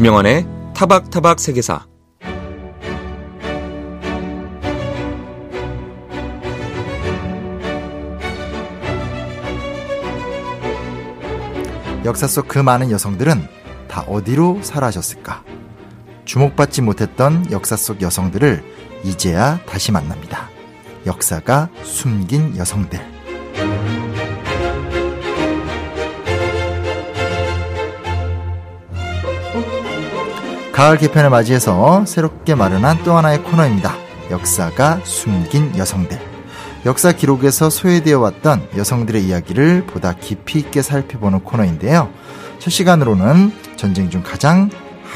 김영환의 0.00 0.46
타박타박 0.74 1.38
세계사 1.38 1.84
역사 12.06 12.26
속 12.26 12.48
그 12.48 12.58
많은 12.58 12.90
여성들은 12.90 13.46
다 13.88 14.00
어디로 14.08 14.62
사라졌을까? 14.62 15.44
주목받지 16.24 16.80
못했던 16.80 17.44
역사 17.50 17.76
속 17.76 18.00
여성들을 18.00 18.64
이제야 19.04 19.60
다시 19.66 19.92
만납니다. 19.92 20.48
역사가 21.04 21.68
숨긴 21.82 22.56
여성들. 22.56 23.19
가을 30.80 30.96
개편을 30.96 31.28
맞이해서 31.28 32.06
새롭게 32.06 32.54
마련한 32.54 33.04
또 33.04 33.14
하나의 33.14 33.42
코너입니다. 33.42 33.92
역사가 34.30 35.00
숨긴 35.04 35.76
여성들. 35.76 36.18
역사 36.86 37.12
기록에서 37.12 37.68
소외되어 37.68 38.18
왔던 38.18 38.66
여성들의 38.74 39.22
이야기를 39.26 39.84
보다 39.84 40.14
깊이 40.14 40.58
있게 40.58 40.80
살펴보는 40.80 41.40
코너인데요. 41.40 42.08
첫 42.60 42.70
시간으로는 42.70 43.52
전쟁 43.76 44.08
중 44.08 44.22
가장 44.22 44.70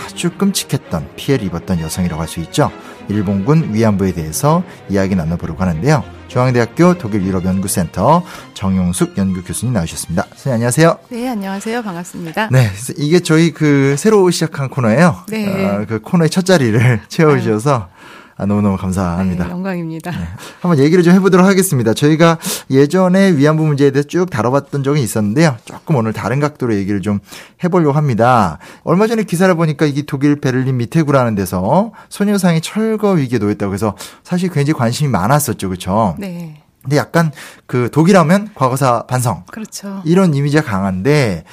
아주 0.04 0.32
끔찍했던 0.36 1.12
피해를 1.16 1.46
입었던 1.46 1.80
여성이라고 1.80 2.20
할 2.20 2.28
수 2.28 2.40
있죠. 2.40 2.70
일본군 3.08 3.72
위안부에 3.72 4.12
대해서 4.12 4.62
이야기 4.90 5.16
나눠보려고 5.16 5.62
하는데요. 5.62 6.04
중앙대학교 6.28 6.94
독일 6.98 7.22
유럽 7.24 7.44
연구센터 7.44 8.22
정용숙 8.54 9.16
연구 9.18 9.42
교수님 9.42 9.74
나오셨습니다. 9.74 10.24
선생님 10.30 10.54
안녕하세요. 10.54 10.98
네, 11.10 11.28
안녕하세요. 11.28 11.82
반갑습니다. 11.82 12.48
네, 12.50 12.70
이게 12.96 13.20
저희 13.20 13.52
그 13.52 13.94
새로 13.98 14.28
시작한 14.30 14.68
코너예요. 14.68 15.24
네. 15.28 15.64
어, 15.66 15.84
그 15.88 16.00
코너의 16.00 16.30
첫 16.30 16.44
자리를 16.44 17.02
채워주셔서 17.08 17.88
아, 18.36 18.46
너무너무 18.46 18.76
감사합니다. 18.76 19.44
네, 19.44 19.50
영광입니다. 19.50 20.10
네. 20.10 20.18
한번 20.60 20.78
얘기를 20.78 21.04
좀 21.04 21.14
해보도록 21.14 21.46
하겠습니다. 21.46 21.94
저희가 21.94 22.38
예전에 22.70 23.36
위안부 23.36 23.64
문제에 23.64 23.90
대해서 23.90 24.08
쭉 24.08 24.28
다뤄봤던 24.28 24.82
적이 24.82 25.02
있었는데요. 25.02 25.56
조금 25.64 25.96
오늘 25.96 26.12
다른 26.12 26.40
각도로 26.40 26.74
얘기를 26.74 27.00
좀 27.00 27.20
해보려고 27.62 27.92
합니다. 27.92 28.58
얼마 28.82 29.06
전에 29.06 29.22
기사를 29.22 29.54
보니까 29.54 29.86
이게 29.86 30.02
독일 30.02 30.40
베를린 30.40 30.76
미테구라는 30.76 31.34
데서 31.36 31.92
소녀상이 32.08 32.60
철거 32.60 33.12
위기에 33.12 33.38
놓였다고 33.38 33.72
해서 33.72 33.96
사실 34.24 34.50
굉장히 34.50 34.78
관심이 34.78 35.08
많았었죠. 35.10 35.68
그렇죠? 35.68 36.16
네. 36.18 36.60
근데 36.82 36.96
약간 36.98 37.32
그 37.66 37.88
독일하면 37.90 38.50
과거사 38.54 39.04
반성. 39.06 39.44
그렇죠. 39.50 40.02
이런 40.04 40.34
이미지가 40.34 40.62
강한데 40.64 41.44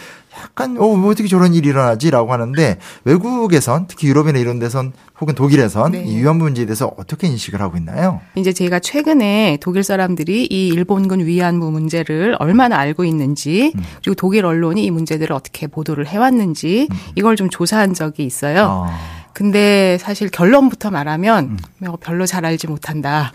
약간 0.44 0.78
어, 0.78 0.95
뭐 0.95 1.11
어떻게 1.11 1.28
저런 1.28 1.53
일이 1.53 1.70
일어나지라고 1.70 2.34
하는데 2.34 2.78
외국에선 3.03 3.88
특히 3.88 4.08
유럽이나 4.08 4.39
이런 4.39 4.59
데선 4.59 4.94
혹은 5.20 5.36
독일에선 5.36 5.92
네. 5.92 6.03
이 6.03 6.17
위안부 6.17 6.45
문제에 6.45 6.66
대해서 6.66 6.92
어떻게 6.97 7.28
인식을 7.28 7.61
하고 7.61 7.78
있나요? 7.78 8.22
이제 8.36 8.52
제가 8.53 8.80
최근에 8.80 9.59
독일 9.62 9.84
사람들이 9.84 10.47
이 10.50 10.67
일본군 10.69 11.25
위안부 11.25 11.72
문제를 11.72 12.36
얼마나 12.39 12.78
알고 12.78 13.06
있는지 13.06 13.73
음. 13.75 13.84
그리고 14.03 14.16
독일 14.16 14.45
언론이 14.45 14.84
이 14.84 14.92
문제들을 14.92 15.34
어떻게 15.34 15.67
보도를 15.67 16.08
해왔는지 16.08 16.88
음. 16.92 16.97
이걸 17.16 17.36
좀 17.36 17.50
조사한 17.50 17.94
적이 17.94 18.25
있어요. 18.25 18.86
어. 18.88 18.88
근데 19.34 19.97
사실 20.00 20.30
결론부터 20.30 20.92
말하면 20.92 21.45
음. 21.45 21.58
뭐 21.78 21.97
별로 22.02 22.25
잘 22.25 22.45
알지 22.45 22.67
못한다. 22.67 23.31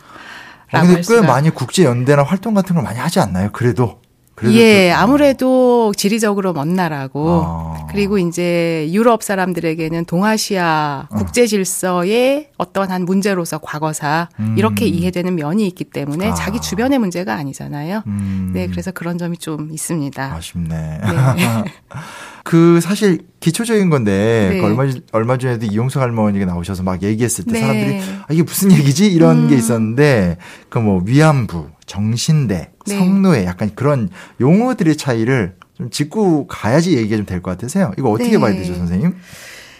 아, 0.72 0.82
근데 0.82 1.00
꽤 1.06 1.20
많이 1.20 1.50
국제 1.50 1.84
연대나 1.84 2.22
활동 2.24 2.54
같은 2.54 2.74
걸 2.74 2.84
많이 2.84 2.98
하지 2.98 3.20
않나요? 3.20 3.50
그래도. 3.52 4.00
예, 4.52 4.90
좀- 4.90 4.98
아무래도 5.00 5.92
지리적으로 5.96 6.52
먼 6.52 6.74
나라고 6.74 7.42
아. 7.44 7.86
그리고 7.90 8.18
이제 8.18 8.86
유럽 8.90 9.22
사람들에게는 9.22 10.04
동아시아 10.04 11.06
어. 11.10 11.16
국제 11.16 11.46
질서의 11.46 12.48
어떤 12.58 12.90
한 12.90 13.04
문제로서 13.06 13.58
과거사 13.58 14.28
음. 14.40 14.54
이렇게 14.58 14.86
이해되는 14.86 15.34
면이 15.36 15.66
있기 15.68 15.84
때문에 15.84 16.30
아. 16.30 16.34
자기 16.34 16.60
주변의 16.60 16.98
문제가 16.98 17.34
아니잖아요. 17.34 18.02
음. 18.06 18.50
네, 18.52 18.66
그래서 18.68 18.90
그런 18.90 19.16
점이 19.16 19.38
좀 19.38 19.70
있습니다. 19.72 20.34
아쉽네. 20.34 20.68
네. 20.68 21.64
그 22.44 22.80
사실 22.80 23.20
기초적인 23.40 23.90
건데 23.90 24.50
네. 24.52 24.60
그 24.60 24.66
얼마 24.66 24.84
얼마 25.12 25.36
전에도 25.38 25.66
이용석 25.66 26.00
할머니가 26.02 26.44
나오셔서 26.46 26.82
막 26.82 27.02
얘기했을 27.02 27.44
때 27.44 27.52
네. 27.52 27.60
사람들이 27.60 28.00
아, 28.22 28.26
이게 28.32 28.42
무슨 28.42 28.70
얘기지 28.72 29.06
이런 29.12 29.44
음. 29.44 29.48
게 29.48 29.56
있었는데 29.56 30.36
그 30.68 30.78
뭐 30.78 31.02
위안부, 31.04 31.66
정신대, 31.86 32.70
네. 32.86 32.98
성노예 32.98 33.44
약간 33.46 33.70
그런 33.74 34.08
용어들의 34.40 34.96
차이를 34.96 35.54
좀 35.76 35.90
짚고 35.90 36.46
가야지 36.46 36.96
얘기가 36.96 37.16
좀 37.16 37.26
될 37.26 37.40
것 37.42 37.50
같으세요. 37.52 37.92
이거 37.98 38.10
어떻게 38.10 38.30
네. 38.32 38.38
봐야 38.38 38.52
되죠, 38.54 38.74
선생님? 38.74 39.14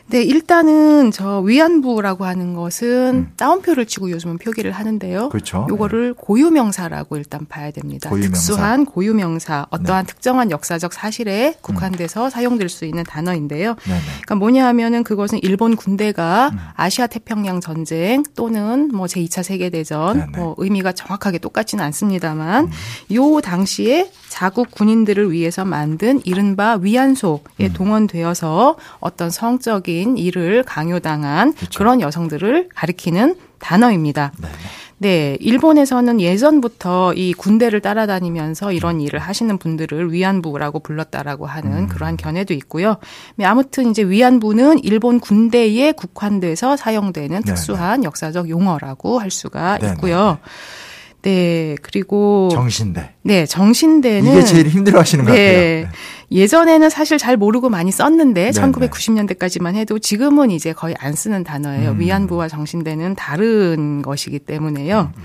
네, 0.09 0.23
일단은 0.23 1.11
저 1.11 1.41
위안부라고 1.41 2.25
하는 2.25 2.55
것은 2.55 3.27
음. 3.29 3.33
따옴표를 3.37 3.87
치고 3.87 4.13
요즘은 4.13 4.39
표기를 4.39 4.71
하는데요. 4.71 5.31
그렇죠. 5.31 5.67
요거를 5.69 6.15
고유명사라고 6.15 7.17
일단 7.17 7.45
봐야 7.47 7.73
됩니다. 7.73 8.09
고유명사. 8.11 8.33
특수한 8.33 8.85
고유명사, 8.87 9.67
어떠한 9.71 10.07
네. 10.07 10.13
특정한 10.13 10.51
역사적 10.53 10.93
사실에 10.93 11.57
국한돼서 11.61 12.31
사용될 12.31 12.69
수 12.69 12.85
있는 12.85 13.03
단어인데요. 13.03 13.75
네, 13.87 13.95
네. 13.95 14.01
그러니까 14.07 14.35
뭐냐 14.37 14.67
하면은 14.69 15.03
그것은 15.03 15.41
일본 15.43 15.75
군대가 15.75 16.51
음. 16.53 16.59
아시아 16.75 17.09
태평양 17.09 17.61
전쟁 17.61 18.23
또는 18.37 18.91
뭐 18.95 19.07
제2차 19.07 19.43
세계 19.43 19.71
대전 19.71 20.19
네네. 20.19 20.27
음. 20.27 20.33
뭐 20.37 20.55
의미가 20.59 20.93
정확하게 20.93 21.39
똑같지는 21.39 21.85
않습니다만 21.85 22.71
요 23.13 23.41
당시에 23.41 24.11
자국 24.29 24.71
군인들을 24.71 25.33
위해서 25.33 25.65
만든 25.65 26.21
이른바 26.25 26.79
위안소에 26.81 27.39
음. 27.61 27.73
동원되어서 27.73 28.77
어떤 29.01 29.31
성적인 29.31 29.96
일을 30.17 30.63
강요당한 30.65 31.53
그렇죠. 31.55 31.79
그런 31.79 32.01
여성들을 32.01 32.69
가리키는 32.75 33.37
단어입니다. 33.59 34.33
네. 34.41 34.49
네, 34.99 35.37
일본에서는 35.41 36.21
예전부터 36.23 37.13
이 37.15 37.35
군대를 37.35 37.81
따라다니면서 37.81 38.73
이런 38.73 39.01
일을 39.03 39.19
하시는 39.19 39.59
분들을 39.59 40.13
위안부라고 40.13 40.81
불렀다라고 40.81 41.45
하는 41.45 41.73
음. 41.81 41.87
그러한 41.89 42.17
견해도 42.17 42.55
있고요. 42.55 42.97
네, 43.37 43.45
아무튼 43.45 43.91
이제 43.91 44.03
위안부는 44.03 44.83
일본 44.85 45.21
군대에 45.21 45.93
국한돼서 45.93 46.77
사용되는 46.77 47.43
네, 47.43 47.45
특수한 47.45 48.05
역사적 48.05 48.49
용어라고 48.49 49.19
할 49.19 49.31
수가 49.31 49.79
네, 49.79 49.89
있고요. 49.89 50.39
네, 51.21 51.77
그리고 51.83 52.49
정신대. 52.53 53.15
네, 53.23 53.45
정신대는 53.45 54.33
이게 54.33 54.45
제일 54.45 54.69
힘들어 54.69 55.01
하시는 55.01 55.25
것 55.25 55.33
네. 55.33 55.83
같아요. 55.83 55.97
예전에는 56.31 56.91
사실 56.91 57.19
잘 57.19 57.37
모르고 57.37 57.69
많이 57.69 57.91
썼는데 57.91 58.51
네, 58.51 58.61
1990년대까지만 58.61 59.75
해도 59.75 59.99
지금은 59.99 60.51
이제 60.51 60.73
거의 60.73 60.95
안 60.99 61.15
쓰는 61.15 61.45
단어예요. 61.45 61.93
음. 61.93 62.01
위안부와 62.01 62.49
정신대는 62.49 63.15
다른 63.15 64.03
것이기 64.03 64.41
때문에요. 64.41 65.13
음. 65.17 65.23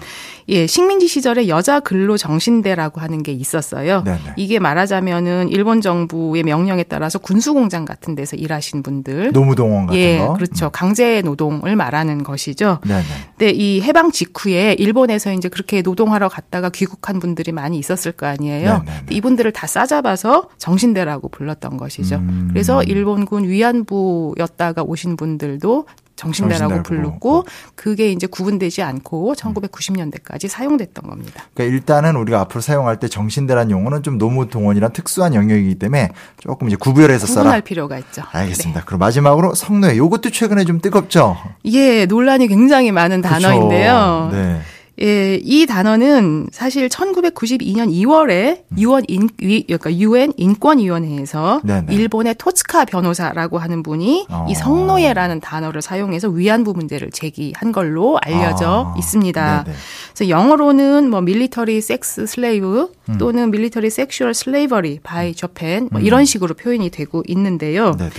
예, 0.50 0.68
식민지 0.68 1.08
시절에 1.08 1.48
여자 1.48 1.80
근로 1.80 2.18
정신대라고 2.18 3.00
하는 3.00 3.24
게 3.24 3.32
있었어요. 3.32 4.04
네, 4.04 4.12
네. 4.12 4.34
이게 4.36 4.60
말하자면은 4.60 5.50
일본 5.50 5.82
정부의 5.82 6.44
명령에 6.44 6.84
따라서 6.84 7.20
군수 7.20 7.54
공장 7.54 7.86
같은 7.86 8.16
데서 8.16 8.36
일하신 8.36 8.84
분들 8.84 9.32
노무동원 9.32 9.86
같은 9.86 10.00
예, 10.00 10.18
거. 10.18 10.34
그렇죠. 10.34 10.70
강제 10.70 11.22
노동을 11.22 11.76
말하는 11.76 12.24
것이죠. 12.24 12.80
네, 12.86 12.98
네. 12.98 13.04
근데 13.38 13.52
이 13.52 13.82
해방 13.82 14.12
직후에 14.12 14.74
일본에서 14.74 15.32
이제 15.34 15.48
그렇게 15.48 15.82
노동하러 15.82 16.28
갔다가 16.28 16.70
귀국한 16.70 17.20
분들이 17.20 17.52
많이 17.52 17.78
있었을 17.78 18.12
거 18.12 18.26
아니에요. 18.26 18.84
네, 18.86 18.92
네, 18.92 18.92
네. 19.08 19.16
이분들을 19.16 19.52
다 19.54 19.68
싸잡아서 19.68 20.50
정신 20.58 20.91
대라고 20.94 21.30
불렀던 21.30 21.78
것이죠. 21.78 22.18
음. 22.18 22.50
그래서 22.52 22.84
일본군 22.84 23.46
위안부였다가 23.46 24.84
오신 24.84 25.18
분들도 25.18 25.86
정신대라고 26.22 26.84
부르고 26.84 27.46
그게 27.76 28.12
이제 28.12 28.28
구분되지 28.28 28.84
않고 28.84 29.34
1990년대까지 29.36 30.48
사용됐던 30.48 31.10
겁니다. 31.10 31.46
그러니까 31.54 31.76
일단은 31.76 32.16
우리가 32.16 32.42
앞으로 32.42 32.62
사용할 32.62 33.00
때 33.00 33.08
정신대란 33.08 33.72
용어는 33.72 34.04
좀 34.04 34.20
노무 34.20 34.48
동원이란 34.48 34.94
특수한 34.94 35.34
영역이기 35.34 35.76
때문에 35.76 36.12
조금 36.38 36.68
이제 36.68 36.76
구별해서 36.76 37.26
써라. 37.26 37.42
구분할 37.42 37.62
필요가 37.62 37.98
있죠. 37.98 38.22
알겠습니다. 38.32 38.84
그럼 38.86 39.00
마지막으로 39.00 39.56
성노예. 39.56 39.98
요것도 39.98 40.30
최근에 40.30 40.66
좀 40.66 40.80
뜨겁죠? 40.80 41.38
네. 41.64 41.72
예, 41.74 42.06
논란이 42.06 42.48
굉장히 42.48 42.92
많은 42.92 43.22
단어인데요. 43.22 44.30
그쵸? 44.30 44.38
네. 44.38 44.62
예, 45.02 45.40
이 45.42 45.66
단어는 45.66 46.48
사실 46.52 46.88
1992년 46.88 47.90
2월에 47.92 48.62
유엔 48.78 49.04
인 49.08 49.30
위- 49.42 49.64
그러니까 49.64 49.94
유엔 49.96 50.32
인권위원회에서 50.38 51.62
네네. 51.64 51.94
일본의 51.94 52.36
토츠카 52.38 52.86
변호사라고 52.86 53.58
하는 53.58 53.82
분이 53.82 54.28
어. 54.30 54.46
이 54.50 54.54
성노예라는 54.54 55.40
단어를 55.40 55.82
사용해서 55.82 56.30
위안부 56.30 56.74
문제를 56.74 57.10
제기한 57.12 57.72
걸로 57.72 58.20
알려져 58.22 58.94
아, 58.94 58.98
있습니다. 58.98 59.64
네네. 59.64 59.76
그래서 60.14 60.30
영어로는 60.30 61.10
뭐 61.10 61.22
military 61.22 61.82
sex 61.82 62.28
slave 62.28 62.92
음. 63.10 63.18
또는 63.18 63.50
military 63.52 63.90
sexual 63.90 64.34
slavery 64.36 65.00
by 65.02 65.34
Japan 65.34 65.90
뭐 65.92 66.00
이런 66.02 66.26
식으로 66.26 66.54
표현이 66.54 66.92
되고 66.92 67.24
있는데요. 67.28 67.90
음. 67.92 67.98
네네. 67.98 68.12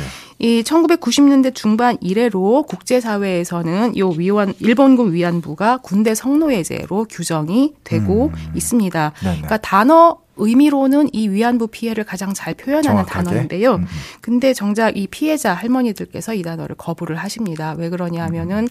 이 0.42 0.62
1990년대 0.64 1.54
중반 1.54 1.96
이래로 2.00 2.64
국제사회에서는 2.64 3.96
요 3.96 4.08
위원 4.10 4.52
일본군 4.58 5.12
위안부가 5.12 5.78
군대 5.78 6.16
성노예제로 6.16 7.04
규정이 7.08 7.74
되고 7.84 8.32
음. 8.34 8.52
있습니다. 8.56 9.12
네네. 9.20 9.34
그러니까 9.36 9.56
단어 9.58 10.18
의미로는 10.36 11.10
이 11.12 11.28
위안부 11.28 11.68
피해를 11.68 12.02
가장 12.02 12.34
잘 12.34 12.54
표현하는 12.54 13.04
정확하게? 13.04 13.24
단어인데요. 13.24 13.74
음. 13.76 13.86
근데 14.20 14.52
정작 14.52 14.96
이 14.96 15.06
피해자 15.06 15.54
할머니들께서 15.54 16.34
이 16.34 16.42
단어를 16.42 16.74
거부를 16.76 17.16
하십니다. 17.16 17.74
왜 17.78 17.88
그러냐 17.88 18.24
하면은 18.24 18.66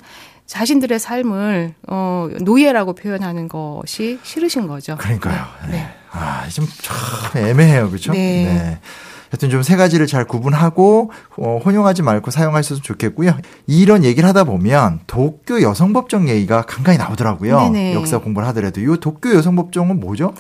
자신들의 0.48 1.00
삶을 1.00 1.74
어 1.88 2.28
노예라고 2.42 2.94
표현하는 2.96 3.48
것이 3.48 4.20
싫으신 4.24 4.68
거죠. 4.68 4.98
그러니까요. 4.98 5.46
네. 5.68 5.72
네. 5.72 5.90
아, 6.12 6.46
좀 6.50 6.66
참 6.82 7.48
애매해요. 7.48 7.88
그렇죠? 7.90 8.12
네. 8.12 8.78
하여튼 9.32 9.50
좀 9.50 9.62
세 9.64 9.76
가지를 9.78 10.08
잘 10.08 10.26
구분하고 10.26 11.12
어, 11.38 11.60
혼용하지 11.64 12.02
말고 12.02 12.32
사용하셨으면 12.32 12.82
좋겠고요. 12.84 13.38
이런 13.68 14.04
얘기를 14.04 14.28
하다 14.28 14.44
보면 14.44 15.00
도쿄 15.08 15.62
여성법정 15.62 16.28
얘기가 16.28 16.64
간간히 16.64 16.98
나오더라고요. 16.98 17.70
네네. 17.70 17.94
역사 17.94 18.18
공부를 18.18 18.48
하더라도 18.50 18.82
이 18.82 19.00
도쿄 19.00 19.34
여성법정은 19.34 20.00
뭐죠? 20.00 20.34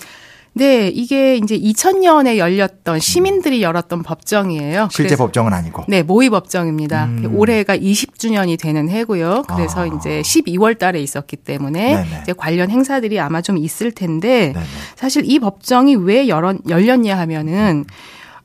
네, 0.53 0.89
이게 0.89 1.37
이제 1.37 1.57
2000년에 1.57 2.37
열렸던 2.37 2.99
시민들이 2.99 3.61
열었던 3.61 4.03
법정이에요. 4.03 4.89
실제 4.91 5.15
법정은 5.15 5.53
아니고. 5.53 5.85
네, 5.87 6.03
모의 6.03 6.29
법정입니다. 6.29 7.05
음. 7.05 7.31
올해가 7.37 7.77
20주년이 7.77 8.59
되는 8.59 8.89
해고요. 8.89 9.43
그래서 9.47 9.83
아. 9.83 9.85
이제 9.85 10.21
12월 10.21 10.77
달에 10.77 10.99
있었기 11.01 11.37
때문에 11.37 11.95
네네. 11.95 12.19
이제 12.23 12.33
관련 12.33 12.69
행사들이 12.69 13.17
아마 13.19 13.41
좀 13.41 13.57
있을 13.57 13.93
텐데 13.93 14.51
네네. 14.53 14.65
사실 14.97 15.23
이 15.25 15.39
법정이 15.39 15.95
왜 15.95 16.27
열었, 16.27 16.57
열렸냐 16.67 17.17
하면은 17.19 17.85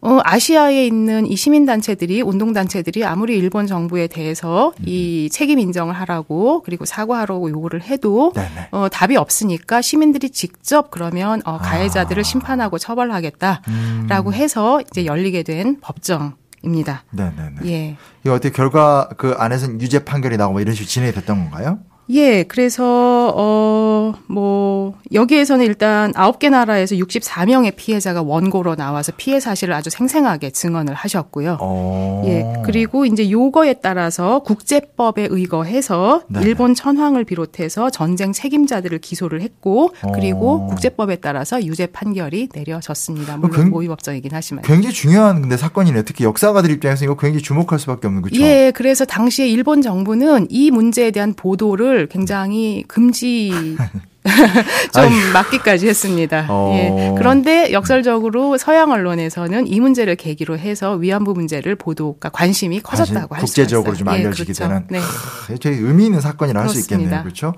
어, 0.07 0.21
아시아에 0.23 0.87
있는 0.87 1.27
이 1.27 1.35
시민단체들이, 1.35 2.23
운동단체들이 2.23 3.05
아무리 3.05 3.37
일본 3.37 3.67
정부에 3.67 4.07
대해서 4.07 4.73
음. 4.79 4.85
이 4.87 5.29
책임 5.33 5.59
인정을 5.59 5.95
하라고 5.95 6.63
그리고 6.63 6.85
사과하라고 6.85 7.51
요구를 7.51 7.83
해도 7.83 8.33
네네. 8.33 8.69
어, 8.71 8.89
답이 8.89 9.17
없으니까 9.17 9.83
시민들이 9.83 10.31
직접 10.31 10.93
그러면 10.93 11.43
어, 11.45 11.55
아. 11.55 11.59
가해자들을 11.59 12.23
심판하고 12.23 12.79
처벌하겠다라고 12.79 13.63
음. 13.69 14.33
해서 14.33 14.81
이제 14.89 15.07
열리게 15.07 15.43
된 15.43 15.81
법정 15.81 16.35
입니다. 16.63 17.03
네네네. 17.11 17.57
예. 17.65 17.97
이거 18.23 18.35
어떻게 18.35 18.51
결과 18.51 19.09
그 19.17 19.35
안에서는 19.37 19.81
유죄 19.81 20.05
판결이 20.05 20.37
나오고 20.37 20.53
뭐 20.53 20.61
이런 20.61 20.75
식으로 20.75 20.89
진행이 20.89 21.13
됐던 21.15 21.51
건가요? 21.51 21.81
예, 22.11 22.43
그래서 22.45 23.33
어 23.37 23.87
뭐 24.29 24.95
여기에서는 25.13 25.65
일단 25.65 26.13
아홉 26.15 26.39
개 26.39 26.49
나라에서 26.49 26.95
64명의 26.97 27.73
피해자가 27.75 28.23
원고로 28.23 28.77
나와서 28.77 29.13
피해 29.17 29.41
사실을 29.41 29.75
아주 29.75 29.91
생생하게 29.91 30.51
증언을 30.51 30.95
하셨고요. 30.95 31.59
어. 31.61 32.23
예, 32.27 32.63
그리고 32.65 33.05
이제 33.07 33.29
요거에 33.31 33.75
따라서 33.83 34.41
국제법에 34.41 35.27
의거해서 35.31 36.23
네네. 36.29 36.47
일본 36.47 36.75
천황을 36.75 37.25
비롯해서 37.25 37.91
전쟁 37.91 38.33
책임자들을 38.33 38.99
기소를 38.99 39.41
했고 39.43 39.91
그리고 40.15 40.63
어. 40.65 40.67
국제법에 40.67 41.17
따라서 41.17 41.63
유죄 41.65 41.87
판결이 41.87 42.49
내려졌습니다. 42.55 43.35
그 43.37 43.41
물론 43.47 43.57
굉- 43.57 43.71
모의법정이긴 43.71 44.31
하지만. 44.33 44.63
굉장히 44.65 44.95
중요한 44.95 45.41
근데 45.43 45.57
사건이네요. 45.57 46.03
특히 46.05 46.25
역사가들 46.25 46.71
입장에서 46.71 47.05
이거 47.05 47.17
굉장히 47.17 47.43
주목할 47.43 47.79
수밖에 47.81 48.07
없는 48.07 48.23
거죠. 48.23 48.41
예, 48.41 48.71
그래서 48.75 49.05
당시에 49.05 49.49
일본 49.49 49.83
정부는 49.83 50.47
이 50.51 50.71
문제에 50.71 51.11
대한 51.11 51.35
보도를 51.35 51.96
굉장히 52.07 52.85
금지 52.87 53.51
좀 54.93 55.05
아이고. 55.05 55.15
막기까지 55.33 55.87
했습니다. 55.89 56.47
어. 56.49 56.73
예. 56.75 57.15
그런데 57.17 57.71
역설적으로 57.73 58.59
서양 58.59 58.91
언론에서는 58.91 59.69
이 59.69 59.79
문제를 59.79 60.17
계기로 60.17 60.59
해서 60.59 60.95
위안부 60.95 61.33
문제를 61.33 61.77
보도가 61.77 62.31
관심이 62.31 62.81
커졌다고 62.81 63.37
할수 63.37 63.45
있어요. 63.45 63.67
국제적으로 63.67 63.95
좀 63.95 64.09
예, 64.09 64.13
알려지게 64.15 64.53
그렇죠. 64.53 64.65
되는 64.69 64.87
네. 64.91 65.01
크, 65.47 65.57
되게 65.61 65.77
의미 65.77 66.07
있는 66.07 66.21
사건이라 66.21 66.61
할 66.61 66.69
수 66.69 66.81
있겠네요. 66.81 67.23
그렇죠? 67.23 67.55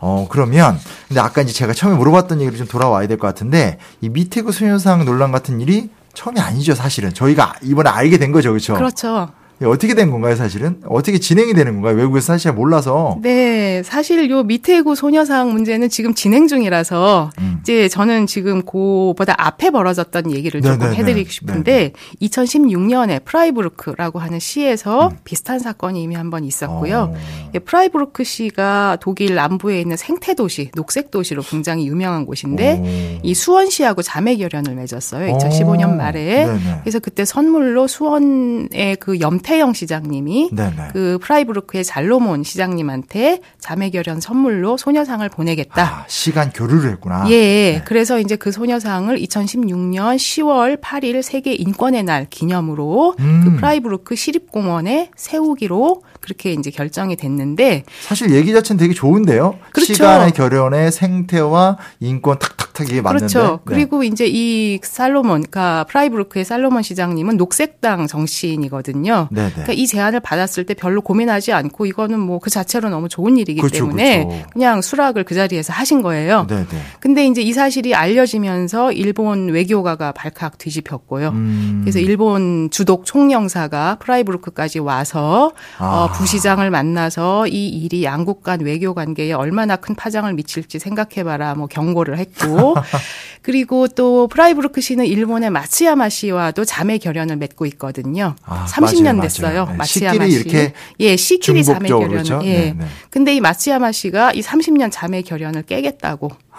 어, 0.00 0.26
그러면 0.30 0.78
근데 1.08 1.20
아까 1.20 1.40
이제 1.40 1.54
제가 1.54 1.72
처음에 1.72 1.96
물어봤던 1.96 2.42
얘기로 2.42 2.58
좀 2.58 2.66
돌아와야 2.66 3.06
될 3.08 3.16
것 3.16 3.26
같은데 3.26 3.78
이 4.02 4.10
미테그 4.10 4.52
소녀상 4.52 5.06
논란 5.06 5.32
같은 5.32 5.58
일이 5.62 5.88
처음이 6.12 6.38
아니죠, 6.38 6.74
사실은. 6.74 7.14
저희가 7.14 7.54
이번에 7.62 7.88
알게 7.88 8.18
된 8.18 8.30
거죠. 8.30 8.50
그렇죠? 8.50 8.74
그렇죠. 8.74 9.30
이게 9.60 9.66
어떻게 9.68 9.94
된 9.94 10.10
건가요, 10.10 10.34
사실은? 10.36 10.80
어떻게 10.86 11.18
진행이 11.18 11.52
되는 11.52 11.74
건가요? 11.74 11.94
외국에서 11.96 12.28
사실 12.32 12.44
잘 12.44 12.54
몰라서. 12.54 13.18
네, 13.20 13.82
사실 13.84 14.30
요 14.30 14.42
미테구 14.42 14.94
소녀상 14.94 15.52
문제는 15.52 15.90
지금 15.90 16.14
진행 16.14 16.48
중이라서 16.48 17.30
음. 17.38 17.58
이제 17.60 17.86
저는 17.88 18.26
지금 18.26 18.62
그보다 18.62 19.34
앞에 19.36 19.68
벌어졌던 19.70 20.30
얘기를 20.32 20.62
조금 20.62 20.78
네네네. 20.78 20.96
해드리고 20.96 21.28
싶은데 21.30 21.92
2016년에 22.22 23.22
프라이부르크라고 23.24 24.18
하는 24.18 24.38
시에서 24.38 25.12
비슷한 25.24 25.58
사건이 25.58 26.02
이미 26.02 26.14
한 26.14 26.30
번 26.30 26.44
있었고요. 26.44 27.10
음. 27.12 27.16
어. 27.16 27.50
예, 27.56 27.58
프라이부르크 27.58 28.22
시가 28.22 28.98
독일 29.00 29.34
남부에 29.34 29.80
있는 29.80 29.96
생태 29.96 30.32
도시, 30.34 30.70
녹색 30.76 31.10
도시로 31.10 31.42
굉장히 31.42 31.88
유명한 31.88 32.24
곳인데 32.24 33.18
오. 33.20 33.20
이 33.26 33.34
수원시하고 33.34 34.00
자매 34.02 34.36
결연을 34.36 34.76
맺었어요. 34.76 35.36
2015년 35.36 35.92
오. 35.92 35.96
말에. 35.96 36.46
네네. 36.46 36.78
그래서 36.82 37.00
그때 37.00 37.24
선물로 37.24 37.88
수원의 37.88 38.96
그 39.00 39.18
염태영 39.18 39.72
시장님이 39.72 40.50
네네. 40.52 40.88
그 40.92 41.18
프라이부르크의 41.20 41.84
잘로몬 41.84 42.44
시장님한테 42.44 43.40
자매 43.58 43.90
결연 43.90 44.20
선물로 44.20 44.76
소녀상을 44.76 45.28
보내겠다. 45.30 45.82
아, 45.82 46.04
시 46.08 46.26
간 46.26 46.52
교류를 46.52 46.90
했구나. 46.92 47.28
예. 47.30 47.40
네. 47.40 47.82
그래서 47.84 48.20
이제 48.20 48.36
그 48.36 48.52
소녀상을 48.52 49.16
2016년 49.16 50.16
10월 50.16 50.80
8일 50.80 51.22
세계 51.22 51.52
인권의 51.52 52.04
날 52.04 52.26
기념으로 52.28 53.16
음. 53.18 53.42
그 53.44 53.56
프라이부르크 53.56 54.14
시립공원에 54.14 55.10
세우기로 55.16 56.02
그렇게 56.20 56.52
이제 56.52 56.70
결정이 56.70 57.16
됐는데 57.16 57.84
사실 58.00 58.32
얘기 58.34 58.52
자체는 58.52 58.78
되게 58.78 58.92
좋은데요. 58.92 59.58
그렇죠. 59.72 59.94
시 59.94 60.05
간의 60.05 60.32
결연의 60.32 60.92
생태와 60.92 61.78
인권 62.00 62.38
탁탁탁 62.38 62.88
이게 62.90 63.00
맞는데. 63.00 63.26
그렇죠. 63.32 63.60
네. 63.66 63.74
그리고 63.74 64.02
이제 64.02 64.26
이 64.26 64.80
살로몬, 64.82 65.42
그러니까 65.42 65.84
프라이부르크의 65.84 66.44
살로몬 66.44 66.82
시장님은 66.82 67.36
녹색당 67.36 68.06
정치인이거든요. 68.06 69.28
네네. 69.30 69.50
그러니까 69.50 69.72
이 69.72 69.86
제안을 69.86 70.20
받았을 70.20 70.66
때 70.66 70.74
별로 70.74 71.00
고민하지 71.00 71.52
않고 71.52 71.86
이거는 71.86 72.18
뭐 72.18 72.40
그 72.40 72.48
자체로 72.50 72.88
너무 72.88 73.08
좋은 73.08 73.36
일이기 73.36 73.60
그렇죠, 73.60 73.84
때문에 73.84 74.24
그렇죠. 74.24 74.46
그냥 74.52 74.80
수락을 74.82 75.24
그 75.24 75.34
자리에서 75.34 75.72
하신 75.72 76.02
거예요. 76.02 76.46
네네. 76.48 76.66
근데 76.98 77.26
이제 77.26 77.42
이 77.42 77.52
사실이 77.52 77.94
알려지면서 77.94 78.92
일본 78.92 79.50
외교가가 79.50 80.12
발칵 80.12 80.58
뒤집혔고요. 80.58 81.28
음. 81.28 81.80
그래서 81.82 81.98
일본 81.98 82.70
주독 82.70 83.04
총영사가 83.04 83.96
프라이부르크까지 84.00 84.78
와서 84.78 85.52
아. 85.78 86.04
어, 86.04 86.09
부시장을 86.16 86.70
만나서 86.70 87.46
이 87.46 87.68
일이 87.68 88.04
양국 88.04 88.42
간 88.42 88.60
외교 88.60 88.94
관계에 88.94 89.32
얼마나 89.32 89.76
큰 89.76 89.94
파장을 89.94 90.32
미칠지 90.34 90.78
생각해봐라 90.78 91.54
뭐 91.54 91.66
경고를 91.66 92.18
했고 92.18 92.74
그리고 93.42 93.88
또 93.88 94.28
프라이부르크 94.28 94.80
시는 94.80 95.06
일본의 95.06 95.50
마츠야마 95.50 96.08
시와도 96.08 96.64
자매 96.64 96.98
결연을 96.98 97.36
맺고 97.36 97.64
있거든요. 97.66 98.34
아, 98.44 98.66
30년 98.68 99.16
맞아요, 99.16 99.20
됐어요. 99.22 99.52
맞아요. 99.64 99.66
네, 99.70 99.76
마츠야마 99.76 100.28
시. 100.28 100.32
이렇게 100.34 100.72
예, 101.00 101.16
시끼리 101.16 101.64
자매 101.64 101.88
결연. 101.88 102.08
그렇죠? 102.08 102.40
예. 102.44 102.52
네, 102.52 102.74
네. 102.78 102.86
근데 103.08 103.34
이 103.34 103.40
마츠야마 103.40 103.92
시가 103.92 104.32
이 104.32 104.42
30년 104.42 104.90
자매 104.92 105.22
결연을 105.22 105.62
깨겠다고 105.62 106.26
어. 106.26 106.49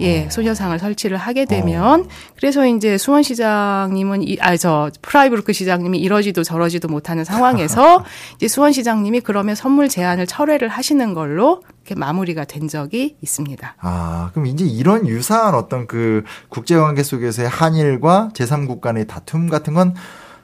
예, 0.00 0.28
소녀상을 0.28 0.76
설치를 0.78 1.16
하게 1.16 1.44
되면 1.44 2.08
그래서 2.36 2.66
이제 2.66 2.98
수원 2.98 3.22
시장님은 3.22 4.22
이 4.26 4.38
아 4.40 4.56
저 4.56 4.90
프라이부르크 5.02 5.52
시장님이 5.52 5.98
이러지도 5.98 6.42
저러지도 6.42 6.88
못하는 6.88 7.24
상황에서 7.24 8.04
이제 8.36 8.48
수원 8.48 8.72
시장님이 8.72 9.20
그러면 9.20 9.54
선물 9.54 9.88
제안을 9.88 10.26
철회를 10.26 10.68
하시는 10.68 11.14
걸로 11.14 11.62
이렇게 11.84 11.94
마무리가 11.94 12.44
된 12.44 12.66
적이 12.68 13.16
있습니다. 13.22 13.76
아, 13.80 14.30
그럼 14.32 14.46
이제 14.46 14.64
이런 14.64 15.06
유사한 15.06 15.54
어떤 15.54 15.86
그 15.86 16.24
국제 16.48 16.76
관계 16.76 17.02
속에서의 17.02 17.48
한일과 17.48 18.30
제3국 18.34 18.80
간의 18.80 19.06
다툼 19.06 19.48
같은 19.48 19.74
건 19.74 19.94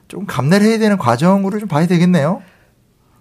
좀 0.08 0.26
감내를 0.26 0.66
해야 0.66 0.78
되는 0.80 0.98
과정으로 0.98 1.60
좀 1.60 1.68
봐야 1.68 1.86
되겠네요. 1.86 2.42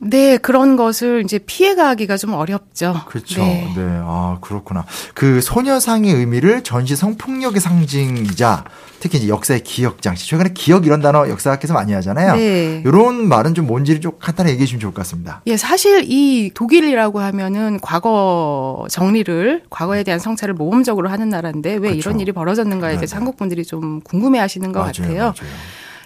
네, 0.01 0.38
그런 0.38 0.77
것을 0.77 1.22
이제 1.25 1.39
피해가기가 1.39 2.15
좀 2.18 2.34
어렵죠. 2.34 2.96
그렇죠. 3.08 3.41
네. 3.41 3.74
네. 3.75 3.84
아, 4.03 4.38
그렇구나. 4.41 4.86
그 5.13 5.41
소녀상의 5.41 6.13
의미를 6.13 6.63
전시 6.63 6.96
성폭력의 6.96 7.60
상징이자 7.60 8.63
특히 9.01 9.18
이제 9.18 9.27
역사의 9.27 9.63
기억 9.63 10.01
장치. 10.01 10.27
최근에 10.27 10.51
기억 10.53 10.86
이런 10.86 11.01
단어 11.01 11.29
역사학에서 11.29 11.74
많이 11.74 11.94
하잖아요. 11.94 12.36
네. 12.36 12.82
이런 12.86 13.27
말은 13.27 13.53
좀 13.53 13.68
뭔지를 13.68 14.01
좀 14.01 14.13
간단히 14.20 14.51
얘기해 14.51 14.65
주시면 14.65 14.79
좋을 14.82 14.94
것 14.94 15.01
같습니다. 15.01 15.41
예, 15.48 15.58
사실 15.58 16.03
이 16.06 16.51
독일이라고 16.53 17.20
하면은 17.20 17.79
과거 17.82 18.86
정리를 18.89 19.63
과거에 19.70 20.03
대한 20.03 20.20
성찰을 20.20 20.53
모범적으로 20.53 21.10
하는 21.10 21.29
나라인데 21.29 21.74
왜 21.74 21.79
그렇죠. 21.91 21.98
이런 22.10 22.20
일이 22.20 22.32
벌어졌는가에 22.32 22.91
네네. 22.91 23.00
대해서 23.00 23.15
한국 23.18 23.38
분들이 23.38 23.63
좀 23.65 24.01
궁금해 24.01 24.39
하시는 24.39 24.72
것 24.72 24.79
맞아요, 24.79 24.91
같아요. 24.94 25.18
맞아요. 25.20 25.34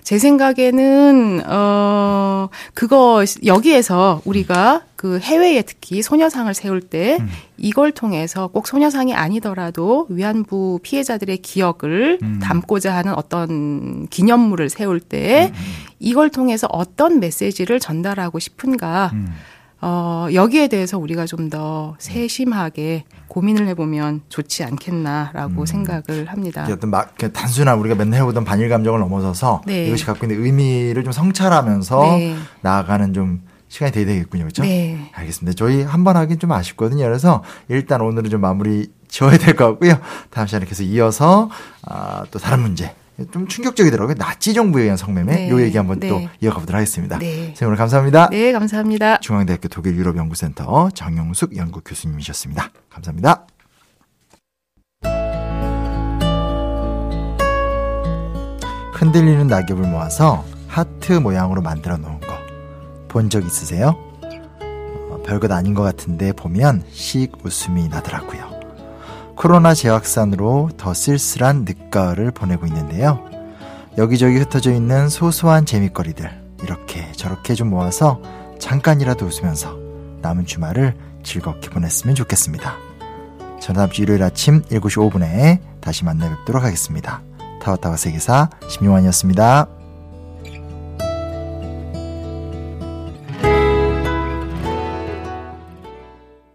제 0.03 0.19
생각에는 0.19 1.43
어 1.47 2.49
그거 2.73 3.23
여기에서 3.45 4.21
우리가 4.25 4.83
그 4.95 5.19
해외에 5.19 5.61
특히 5.61 6.01
소녀상을 6.01 6.53
세울 6.53 6.81
때 6.81 7.17
음. 7.19 7.29
이걸 7.57 7.91
통해서 7.91 8.47
꼭 8.47 8.67
소녀상이 8.67 9.13
아니더라도 9.13 10.07
위안부 10.09 10.79
피해자들의 10.81 11.37
기억을 11.37 12.19
음. 12.21 12.39
담고자 12.41 12.95
하는 12.95 13.13
어떤 13.13 14.07
기념물을 14.07 14.69
세울 14.69 14.99
때 14.99 15.51
음. 15.53 15.59
이걸 15.99 16.29
통해서 16.29 16.67
어떤 16.69 17.19
메시지를 17.19 17.79
전달하고 17.79 18.39
싶은가 18.39 19.11
음. 19.13 19.27
어, 19.85 20.27
여기에 20.33 20.67
대해서 20.69 20.97
우리가 20.97 21.25
좀 21.25 21.49
더 21.49 21.95
세심하게 21.99 23.03
고민을 23.27 23.67
해보면 23.67 24.21
좋지 24.29 24.63
않겠나라고 24.63 25.61
음. 25.61 25.65
생각을 25.65 26.25
합니다. 26.27 26.65
어떤 26.71 26.89
막 26.89 27.15
단순한 27.17 27.77
우리가 27.79 27.95
맨날 27.95 28.19
해오던 28.21 28.45
반일 28.45 28.69
감정을 28.69 28.99
넘어서서 29.01 29.61
네. 29.65 29.87
이것이 29.87 30.05
갖고 30.05 30.25
있는 30.25 30.43
의미를 30.43 31.03
좀 31.03 31.11
성찰하면서 31.11 32.01
네. 32.17 32.35
나아가는 32.61 33.13
좀 33.13 33.41
시간이 33.67 33.91
돼야 33.91 34.05
되겠군요. 34.05 34.43
그렇죠? 34.45 34.63
네. 34.63 35.09
알겠습니다. 35.13 35.55
저희 35.55 35.81
한 35.83 36.03
번 36.03 36.15
하긴 36.15 36.39
좀 36.39 36.51
아쉽거든요. 36.53 37.03
그래서 37.03 37.43
일단 37.67 38.01
오늘은 38.01 38.29
좀 38.29 38.39
마무리 38.41 38.87
지어야 39.09 39.37
될 39.37 39.55
것 39.55 39.65
같고요. 39.71 39.99
다음 40.29 40.47
시간에 40.47 40.65
계속 40.65 40.83
이어서 40.83 41.49
아, 41.83 42.23
또 42.31 42.39
다른 42.39 42.61
문제. 42.61 42.95
좀 43.31 43.47
충격적이더라고요. 43.47 44.15
나치 44.15 44.53
정부에 44.53 44.83
의한 44.83 44.97
성매매. 44.97 45.35
네. 45.35 45.49
요 45.49 45.61
얘기 45.61 45.77
한번 45.77 45.99
네. 45.99 46.09
또 46.09 46.21
이어가보도록 46.41 46.75
하겠습니다. 46.77 47.19
네. 47.19 47.47
선생님 47.47 47.67
오늘 47.67 47.77
감사합니다. 47.77 48.29
네, 48.29 48.51
감사합니다. 48.51 49.17
중앙대학교 49.19 49.67
독일 49.67 49.95
유럽연구센터 49.97 50.89
정영숙 50.95 51.55
연구 51.57 51.81
교수님이셨습니다. 51.81 52.69
감사합니다. 52.89 53.45
흔들리는 58.93 59.47
낙엽을 59.47 59.87
모아서 59.87 60.45
하트 60.67 61.13
모양으로 61.13 61.61
만들어 61.61 61.97
놓은 61.97 62.19
거 62.19 62.33
본 63.09 63.29
적 63.29 63.45
있으세요? 63.45 63.89
어, 65.11 65.21
별것 65.23 65.51
아닌 65.51 65.75
것 65.75 65.83
같은데 65.83 66.31
보면 66.33 66.83
씩 66.91 67.31
웃음이 67.45 67.89
나더라고요. 67.89 68.52
코로나 69.43 69.73
재확산으로 69.73 70.69
더 70.77 70.93
쓸쓸한 70.93 71.65
늦가을을 71.65 72.31
보내고 72.31 72.65
있는데요. 72.65 73.19
여기저기 73.97 74.37
흩어져 74.37 74.71
있는 74.71 75.09
소소한 75.09 75.65
재밌거리들 75.65 76.31
이렇게 76.63 77.11
저렇게 77.11 77.53
좀 77.53 77.69
모아서 77.69 78.21
잠깐이라도 78.57 79.25
웃으면서 79.25 79.77
남은 80.21 80.45
주말을 80.45 80.95
즐겁게 81.23 81.69
보냈으면 81.71 82.15
좋겠습니다. 82.15 82.77
저는 83.59 83.79
다음 83.79 83.89
주 83.89 84.03
일요일 84.03 84.23
아침 84.23 84.61
7시 84.61 85.11
5분에 85.11 85.59
다시 85.81 86.05
만나 86.05 86.29
뵙도록 86.29 86.63
하겠습니다. 86.63 87.21
타와타와 87.61 87.97
세계사 87.97 88.49
심용환이었습니다. 88.69 89.82